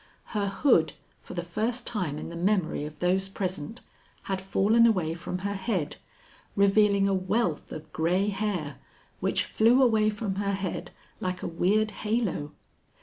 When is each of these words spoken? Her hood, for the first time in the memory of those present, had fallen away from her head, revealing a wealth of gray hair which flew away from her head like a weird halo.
Her 0.33 0.47
hood, 0.47 0.93
for 1.19 1.35
the 1.35 1.43
first 1.43 1.85
time 1.85 2.17
in 2.17 2.29
the 2.29 2.35
memory 2.35 2.85
of 2.85 2.97
those 2.97 3.29
present, 3.29 3.81
had 4.23 4.41
fallen 4.41 4.87
away 4.87 5.13
from 5.13 5.37
her 5.45 5.53
head, 5.53 5.97
revealing 6.55 7.07
a 7.07 7.13
wealth 7.13 7.71
of 7.71 7.93
gray 7.93 8.29
hair 8.29 8.77
which 9.19 9.45
flew 9.45 9.79
away 9.79 10.09
from 10.09 10.37
her 10.37 10.53
head 10.53 10.89
like 11.19 11.43
a 11.43 11.47
weird 11.47 11.91
halo. 11.91 12.51